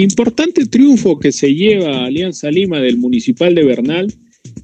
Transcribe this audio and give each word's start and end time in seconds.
Importante 0.00 0.64
triunfo 0.64 1.18
que 1.18 1.30
se 1.30 1.54
lleva 1.54 2.06
Alianza 2.06 2.50
Lima 2.50 2.80
del 2.80 2.96
Municipal 2.96 3.54
de 3.54 3.64
Bernal. 3.64 4.10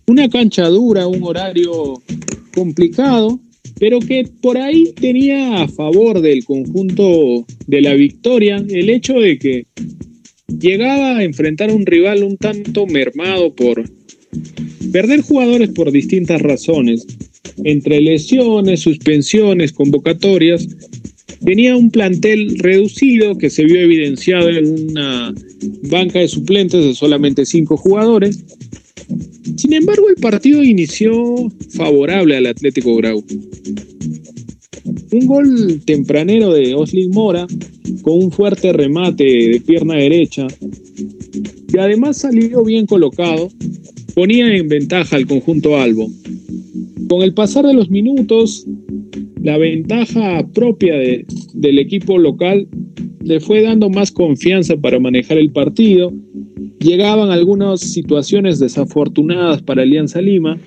Una 0.06 0.30
cancha 0.30 0.66
dura, 0.68 1.06
un 1.06 1.22
horario 1.24 2.00
complicado, 2.54 3.38
pero 3.79 4.00
que 4.00 4.27
por 4.41 4.57
ahí 4.57 4.95
tenía 4.98 5.62
a 5.62 5.68
favor 5.68 6.22
del 6.22 6.43
conjunto 6.43 7.45
de 7.66 7.82
la 7.82 7.93
victoria 7.93 8.64
el 8.66 8.88
hecho 8.88 9.20
de 9.20 9.38
que 9.38 9.66
llegaba 10.59 11.18
a 11.18 11.25
enfrentar 11.25 11.68
a 11.68 11.75
un 11.75 11.84
rival 11.84 12.25
un 12.25 12.39
tanto 12.39 12.87
mermado 12.87 13.55
por 13.55 13.84
perder 14.91 15.21
jugadores 15.21 15.68
por 15.68 15.93
distintas 15.93 16.41
razones, 16.41 17.07
entre 17.62 18.00
lesiones, 18.00 18.80
suspensiones, 18.80 19.75
convocatorias. 19.75 20.66
Tenía 21.46 21.76
un 21.76 21.92
plantel 21.92 22.58
reducido 22.58 23.38
que 23.38 23.50
se 23.50 23.64
vio 23.64 23.78
evidenciado 23.78 24.48
en 24.48 24.91
una 24.91 25.32
banca 25.84 26.18
de 26.18 26.27
suplentes 26.27 26.84
de 26.84 26.92
solamente 26.92 27.46
cinco 27.46 27.77
jugadores. 27.77 28.45
Sin 29.56 29.73
embargo, 29.73 30.09
el 30.09 30.16
partido 30.16 30.64
inició 30.64 31.48
favorable 31.70 32.37
al 32.37 32.46
Atlético 32.46 32.96
Grau. 32.96 33.24
Un 35.12 35.27
gol 35.28 35.80
tempranero 35.84 36.52
de 36.52 36.74
Oslin 36.74 37.12
Mora 37.12 37.46
con 38.02 38.24
un 38.24 38.32
fuerte 38.32 38.73
remate 38.73 39.23
de 39.23 39.62
pierna 39.65 39.95
derecha 39.95 40.48
y 41.73 41.78
además 41.78 42.16
salió 42.16 42.65
bien 42.65 42.87
colocado, 42.87 43.51
ponía 44.15 44.52
en 44.52 44.66
ventaja 44.66 45.15
al 45.15 45.28
conjunto 45.28 45.76
Albo. 45.76 46.10
Con 47.09 47.23
el 47.23 47.34
pasar 47.34 47.65
de 47.66 47.74
los 47.74 47.88
minutos, 47.88 48.66
la 49.46 49.59
ventaja 49.59 50.45
propia 50.52 50.95
del 51.56 51.78
equipo 51.78 52.19
local 52.19 52.69
le 53.24 53.41
fue 53.41 53.62
dando 53.62 53.88
más 53.88 54.12
confianza 54.12 54.77
para 54.77 55.01
manejar 55.01 55.38
el 55.38 55.51
partido. 55.51 56.12
Llegaban 56.79 57.30
algunas 57.30 57.80
situaciones 57.80 58.59
desafortunadas 58.59 59.62
para 59.62 59.82
Alianza 59.82 60.21
Lima. 60.21 60.59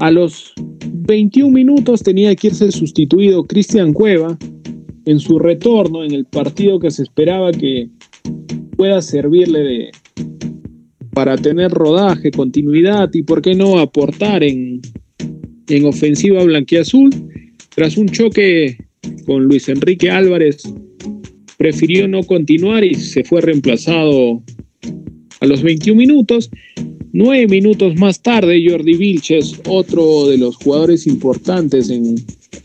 A 0.00 0.10
los 0.10 0.52
21 0.82 1.50
minutos 1.50 2.02
tenía 2.02 2.34
que 2.34 2.48
irse 2.48 2.70
sustituido 2.72 3.44
Cristian 3.44 3.92
Cueva 3.92 4.36
en 5.06 5.20
su 5.20 5.38
retorno 5.38 6.04
en 6.04 6.12
el 6.12 6.26
partido 6.26 6.78
que 6.78 6.90
se 6.90 7.04
esperaba 7.04 7.52
que 7.52 7.88
pueda 8.76 9.00
servirle 9.00 9.60
de, 9.60 9.90
para 11.14 11.36
tener 11.36 11.70
rodaje, 11.70 12.30
continuidad 12.30 13.10
y 13.14 13.22
por 13.22 13.40
qué 13.40 13.54
no 13.54 13.78
aportar 13.78 14.42
en, 14.42 14.80
en 15.68 15.84
ofensiva 15.86 16.44
blanquiazul. 16.44 17.10
Tras 17.74 17.96
un 17.96 18.08
choque 18.08 18.76
con 19.28 19.44
Luis 19.44 19.68
Enrique 19.68 20.10
Álvarez, 20.10 20.62
prefirió 21.58 22.08
no 22.08 22.22
continuar 22.22 22.82
y 22.82 22.94
se 22.94 23.22
fue 23.24 23.42
reemplazado 23.42 24.42
a 25.40 25.46
los 25.46 25.62
21 25.62 25.98
minutos. 25.98 26.50
Nueve 27.12 27.46
minutos 27.46 27.94
más 27.96 28.22
tarde, 28.22 28.64
Jordi 28.66 28.96
Vilches, 28.96 29.60
otro 29.68 30.28
de 30.28 30.38
los 30.38 30.56
jugadores 30.56 31.06
importantes 31.06 31.90
en 31.90 32.16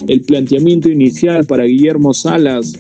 el 0.08 0.22
planteamiento 0.22 0.90
inicial 0.90 1.46
para 1.46 1.66
Guillermo 1.66 2.14
Salas, 2.14 2.72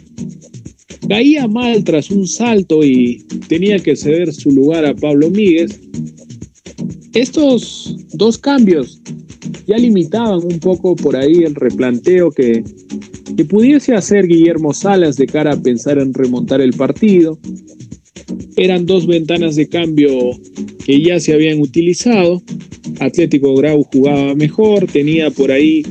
caía 1.09 1.49
mal 1.49 1.83
tras 1.83 2.09
un 2.09 2.25
salto 2.25 2.85
y 2.85 3.25
tenía 3.49 3.79
que 3.79 3.97
ceder 3.97 4.33
su 4.33 4.51
lugar 4.51 4.85
a 4.85 4.95
Pablo 4.95 5.29
Míguez. 5.29 5.77
Estos 7.13 7.97
dos 8.13 8.37
cambios 8.37 9.01
ya 9.67 9.77
limitaban 9.77 10.39
un 10.41 10.59
poco 10.59 10.95
por 10.95 11.17
ahí 11.17 11.43
el 11.43 11.55
replanteo 11.55 12.31
que, 12.31 12.63
que 13.35 13.45
pudiese 13.45 13.95
hacer 13.95 14.27
Guillermo 14.27 14.73
Salas 14.73 15.15
de 15.15 15.25
cara 15.25 15.53
a 15.53 15.61
pensar 15.61 15.97
en 15.97 16.13
remontar 16.13 16.61
el 16.61 16.73
partido. 16.73 17.39
Eran 18.55 18.85
dos 18.85 19.07
ventanas 19.07 19.55
de 19.55 19.67
cambio 19.67 20.11
que 20.85 21.01
ya 21.01 21.19
se 21.19 21.33
habían 21.33 21.59
utilizado. 21.59 22.41
Atlético 22.99 23.55
Grau 23.55 23.83
jugaba 23.83 24.35
mejor, 24.35 24.85
tenía 24.87 25.31
por 25.31 25.51
ahí 25.51 25.83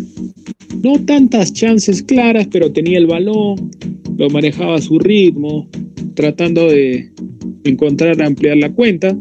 no 0.83 0.99
tantas 1.05 1.53
chances 1.53 2.03
claras, 2.03 2.49
pero 2.51 2.73
tenía 2.73 2.99
el 2.99 3.07
balón, 3.07 3.71
lo 4.17 4.31
manejaba 4.31 4.77
a 4.77 4.81
su 4.81 4.99
ritmo, 4.99 5.69
tratando 6.15 6.69
de 6.69 7.11
encontrar 7.65 8.21
ampliar 8.23 8.57
la 8.57 8.73
cuenta. 8.73 9.17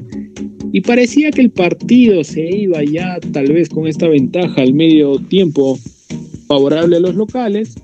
Y 0.74 0.82
parecía 0.82 1.32
que 1.32 1.42
el 1.42 1.52
partido 1.52 2.24
se 2.24 2.44
iba 2.44 2.84
ya 2.84 3.20
tal 3.34 3.52
vez 3.52 3.70
con 3.70 3.88
esta 3.88 4.08
ventaja 4.08 4.62
al 4.62 4.74
medio 4.74 5.20
tiempo 5.20 5.78
favorable 6.48 6.98
a 6.98 7.00
los 7.00 7.16
locales, 7.16 7.76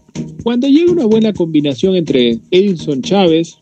cuando 0.48 0.70
llega 0.70 0.94
una 0.94 1.06
buena 1.06 1.34
combinación 1.34 1.98
entre 1.98 2.40
Edison 2.52 3.02
Chávez 3.02 3.58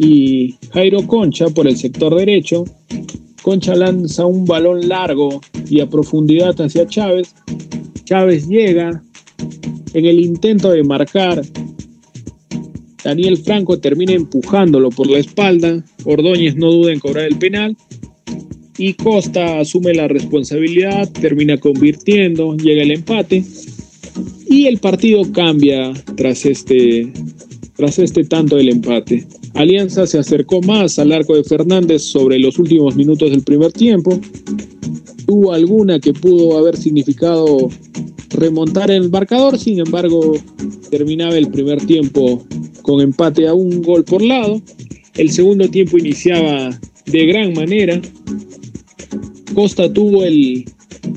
y 0.00 0.56
Jairo 0.72 1.06
Concha 1.06 1.46
por 1.48 1.68
el 1.68 1.76
sector 1.76 2.12
derecho. 2.12 2.64
Concha 3.40 3.76
lanza 3.76 4.26
un 4.26 4.46
balón 4.46 4.88
largo 4.88 5.40
y 5.70 5.78
a 5.78 5.88
profundidad 5.88 6.60
hacia 6.60 6.88
Chávez. 6.88 7.36
Chávez 8.02 8.48
llega 8.48 9.00
en 9.92 10.04
el 10.04 10.18
intento 10.18 10.72
de 10.72 10.82
marcar. 10.82 11.40
Daniel 13.04 13.36
Franco 13.36 13.78
termina 13.78 14.14
empujándolo 14.14 14.90
por 14.90 15.08
la 15.08 15.18
espalda. 15.18 15.84
Ordóñez 16.04 16.56
no 16.56 16.72
duda 16.72 16.92
en 16.92 16.98
cobrar 16.98 17.26
el 17.26 17.38
penal. 17.38 17.76
Y 18.76 18.94
Costa 18.94 19.60
asume 19.60 19.94
la 19.94 20.08
responsabilidad, 20.08 21.08
termina 21.12 21.58
convirtiendo, 21.58 22.56
llega 22.56 22.82
el 22.82 22.90
empate. 22.90 23.44
Y 24.54 24.68
el 24.68 24.78
partido 24.78 25.22
cambia 25.32 25.92
tras 26.14 26.46
este, 26.46 27.12
tras 27.74 27.98
este 27.98 28.22
tanto 28.22 28.54
del 28.54 28.68
empate. 28.68 29.26
Alianza 29.54 30.06
se 30.06 30.16
acercó 30.16 30.62
más 30.62 30.96
al 31.00 31.10
arco 31.10 31.34
de 31.34 31.42
Fernández 31.42 32.02
sobre 32.02 32.38
los 32.38 32.56
últimos 32.60 32.94
minutos 32.94 33.32
del 33.32 33.42
primer 33.42 33.72
tiempo. 33.72 34.16
Tuvo 35.26 35.52
alguna 35.52 35.98
que 35.98 36.12
pudo 36.12 36.56
haber 36.56 36.76
significado 36.76 37.68
remontar 38.30 38.92
el 38.92 39.10
marcador, 39.10 39.58
sin 39.58 39.80
embargo, 39.80 40.36
terminaba 40.88 41.36
el 41.36 41.48
primer 41.48 41.84
tiempo 41.84 42.46
con 42.82 43.00
empate 43.00 43.48
a 43.48 43.54
un 43.54 43.82
gol 43.82 44.04
por 44.04 44.22
lado. 44.22 44.62
El 45.16 45.32
segundo 45.32 45.68
tiempo 45.68 45.98
iniciaba 45.98 46.78
de 47.06 47.26
gran 47.26 47.54
manera. 47.54 48.00
Costa 49.52 49.92
tuvo 49.92 50.22
el, 50.22 50.64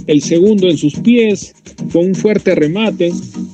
el 0.08 0.22
segundo 0.22 0.68
en 0.68 0.78
sus 0.78 0.96
pies 0.96 1.54
con 1.92 2.08
un 2.08 2.16
fuerte 2.16 2.56
remate. 2.56 3.12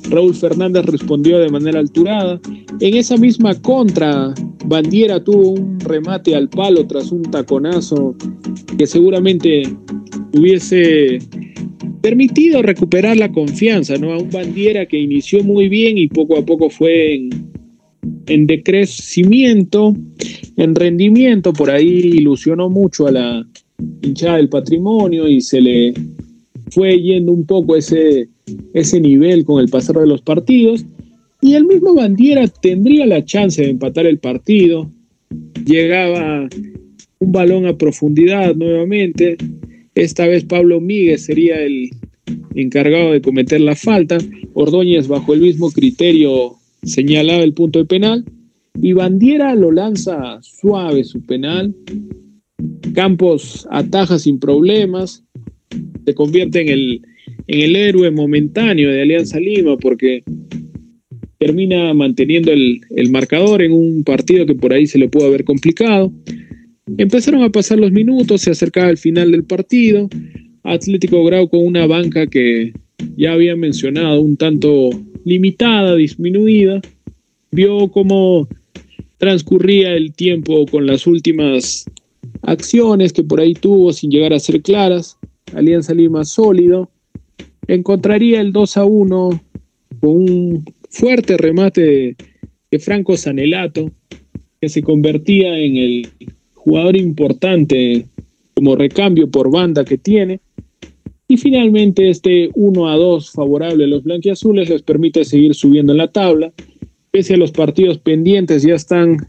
Raúl 0.09 0.33
Fernández 0.33 0.85
respondió 0.85 1.39
de 1.39 1.49
manera 1.49 1.79
alturada. 1.79 2.39
En 2.79 2.95
esa 2.95 3.17
misma 3.17 3.59
contra, 3.61 4.33
Bandiera 4.65 5.23
tuvo 5.23 5.49
un 5.49 5.79
remate 5.79 6.35
al 6.35 6.49
palo 6.49 6.87
tras 6.87 7.11
un 7.11 7.23
taconazo 7.23 8.15
que 8.77 8.87
seguramente 8.87 9.63
hubiese 10.33 11.19
permitido 12.01 12.61
recuperar 12.61 13.17
la 13.17 13.31
confianza, 13.31 13.97
¿no? 13.97 14.13
A 14.13 14.17
un 14.17 14.29
Bandiera 14.29 14.85
que 14.85 14.99
inició 14.99 15.43
muy 15.43 15.69
bien 15.69 15.97
y 15.97 16.07
poco 16.07 16.37
a 16.37 16.45
poco 16.45 16.69
fue 16.69 17.15
en, 17.15 17.29
en 18.27 18.47
decrecimiento, 18.47 19.95
en 20.57 20.75
rendimiento, 20.75 21.53
por 21.53 21.71
ahí 21.71 21.87
ilusionó 21.87 22.69
mucho 22.69 23.07
a 23.07 23.11
la 23.11 23.47
hinchada 24.01 24.37
del 24.37 24.49
patrimonio 24.49 25.27
y 25.27 25.41
se 25.41 25.61
le 25.61 25.93
fue 26.73 26.99
yendo 26.99 27.31
un 27.31 27.45
poco 27.45 27.75
ese, 27.75 28.29
ese 28.73 28.99
nivel 28.99 29.45
con 29.45 29.61
el 29.61 29.69
pasar 29.69 29.97
de 29.97 30.07
los 30.07 30.21
partidos. 30.21 30.85
Y 31.41 31.55
el 31.55 31.65
mismo 31.65 31.93
Bandiera 31.93 32.47
tendría 32.47 33.05
la 33.05 33.23
chance 33.25 33.61
de 33.61 33.69
empatar 33.69 34.05
el 34.05 34.17
partido. 34.17 34.89
Llegaba 35.65 36.47
un 37.19 37.31
balón 37.31 37.65
a 37.67 37.77
profundidad 37.77 38.55
nuevamente. 38.55 39.37
Esta 39.93 40.25
vez 40.25 40.45
Pablo 40.45 40.81
Míguez 40.81 41.25
sería 41.25 41.61
el 41.61 41.89
encargado 42.55 43.11
de 43.11 43.21
cometer 43.21 43.61
la 43.61 43.75
falta. 43.75 44.17
Ordóñez, 44.53 45.07
bajo 45.07 45.33
el 45.33 45.41
mismo 45.41 45.71
criterio, 45.71 46.55
señalaba 46.83 47.43
el 47.43 47.53
punto 47.53 47.79
de 47.79 47.85
penal. 47.85 48.25
Y 48.81 48.93
Bandiera 48.93 49.53
lo 49.53 49.71
lanza 49.71 50.39
suave 50.41 51.03
su 51.03 51.21
penal. 51.21 51.75
Campos 52.93 53.67
ataja 53.69 54.17
sin 54.17 54.39
problemas. 54.39 55.23
Se 56.05 56.13
convierte 56.13 56.61
en 56.61 56.69
el, 56.69 57.01
en 57.47 57.61
el 57.61 57.75
héroe 57.75 58.11
momentáneo 58.11 58.91
de 58.91 59.01
Alianza 59.01 59.39
Lima 59.39 59.77
porque 59.77 60.23
termina 61.37 61.93
manteniendo 61.93 62.51
el, 62.51 62.81
el, 62.91 63.11
marcador 63.11 63.61
en 63.61 63.71
un 63.71 64.03
partido 64.03 64.45
que 64.45 64.55
por 64.55 64.73
ahí 64.73 64.87
se 64.87 64.97
le 64.97 65.09
pudo 65.09 65.27
haber 65.27 65.43
complicado. 65.43 66.11
Empezaron 66.97 67.43
a 67.43 67.49
pasar 67.49 67.79
los 67.79 67.91
minutos, 67.91 68.41
se 68.41 68.51
acercaba 68.51 68.89
el 68.89 68.97
final 68.97 69.31
del 69.31 69.43
partido. 69.43 70.09
Atlético 70.63 71.23
Grau 71.25 71.49
con 71.49 71.65
una 71.65 71.85
banca 71.85 72.27
que 72.27 72.73
ya 73.17 73.33
había 73.33 73.55
mencionado, 73.55 74.21
un 74.21 74.37
tanto 74.37 74.89
limitada, 75.25 75.95
disminuida. 75.95 76.81
Vio 77.51 77.89
cómo 77.89 78.47
transcurría 79.17 79.93
el 79.93 80.13
tiempo 80.13 80.65
con 80.65 80.85
las 80.85 81.07
últimas 81.07 81.85
acciones 82.41 83.13
que 83.13 83.23
por 83.23 83.39
ahí 83.39 83.53
tuvo 83.53 83.93
sin 83.93 84.11
llegar 84.11 84.33
a 84.33 84.39
ser 84.39 84.61
claras. 84.61 85.17
Alianza 85.55 85.93
Lima 85.93 86.25
sólido. 86.25 86.89
Encontraría 87.67 88.41
el 88.41 88.51
2 88.51 88.77
a 88.77 88.85
1 88.85 89.43
con 89.99 90.09
un 90.09 90.65
fuerte 90.89 91.37
remate 91.37 92.15
de, 92.71 92.79
Franco 92.79 93.17
Sanelato. 93.17 93.91
que 94.59 94.69
se 94.69 94.81
convertía 94.81 95.57
en 95.57 95.77
el 95.77 96.09
jugador 96.53 96.95
importante 96.95 98.05
como 98.53 98.75
recambio 98.75 99.29
por 99.29 99.51
banda 99.51 99.83
que 99.83 99.97
tiene. 99.97 100.39
Y 101.27 101.37
finalmente 101.37 102.09
este 102.09 102.49
1 102.53 102.89
a 102.89 102.95
2 102.95 103.31
favorable 103.31 103.83
a 103.85 103.87
los 103.87 104.03
blanquiazules 104.03 104.69
les 104.69 104.81
permite 104.81 105.25
seguir 105.25 105.55
subiendo 105.55 105.91
en 105.93 105.97
la 105.97 106.07
tabla. 106.07 106.53
Pese 107.11 107.35
a 107.35 107.37
los 107.37 107.51
partidos 107.51 107.97
pendientes, 107.99 108.63
ya 108.63 108.75
están 108.75 109.27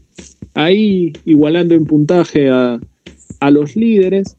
ahí 0.53 1.13
igualando 1.25 1.75
en 1.75 1.85
puntaje 1.85 2.49
a, 2.49 2.79
a 3.39 3.51
los 3.51 3.75
líderes. 3.75 4.37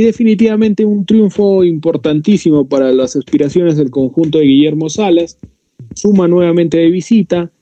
Y 0.00 0.04
definitivamente 0.04 0.86
un 0.86 1.04
triunfo 1.04 1.62
importantísimo 1.62 2.66
para 2.66 2.90
las 2.90 3.16
aspiraciones 3.16 3.76
del 3.76 3.90
conjunto 3.90 4.38
de 4.38 4.46
Guillermo 4.46 4.88
Salas. 4.88 5.36
Suma 5.94 6.26
nuevamente 6.26 6.78
de 6.78 6.88
visita. 6.88 7.52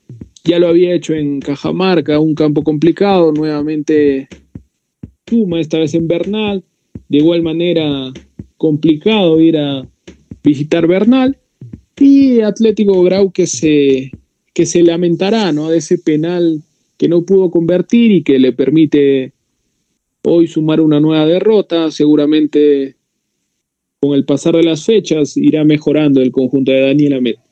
Ya 0.44 0.60
lo 0.60 0.68
había 0.68 0.94
hecho 0.94 1.14
en 1.14 1.40
Cajamarca, 1.40 2.20
un 2.20 2.36
campo 2.36 2.62
complicado. 2.62 3.32
Nuevamente 3.32 4.28
suma, 5.26 5.58
esta 5.58 5.80
vez 5.80 5.94
en 5.94 6.06
Bernal. 6.06 6.62
De 7.08 7.18
igual 7.18 7.42
manera 7.42 8.12
complicado 8.56 9.40
ir 9.40 9.58
a 9.58 9.88
visitar 10.44 10.86
Bernal. 10.86 11.38
Y 11.98 12.38
Atlético 12.42 13.02
Grau 13.02 13.32
que 13.32 13.48
se, 13.48 14.12
que 14.54 14.64
se 14.64 14.84
lamentará 14.84 15.50
¿no? 15.50 15.70
de 15.70 15.78
ese 15.78 15.98
penal 15.98 16.62
que 16.98 17.08
no 17.08 17.22
pudo 17.22 17.50
convertir 17.50 18.12
y 18.12 18.22
que 18.22 18.38
le 18.38 18.52
permite 18.52 19.32
hoy 20.28 20.46
sumar 20.46 20.80
una 20.80 21.00
nueva 21.00 21.26
derrota. 21.26 21.90
Seguramente 21.90 22.96
con 24.00 24.14
el 24.14 24.24
pasar 24.24 24.54
de 24.54 24.62
las 24.62 24.84
fechas 24.84 25.36
irá 25.36 25.64
mejorando 25.64 26.20
el 26.20 26.30
conjunto 26.30 26.70
de 26.70 26.86
Daniel 26.86 27.14
Amet. 27.14 27.47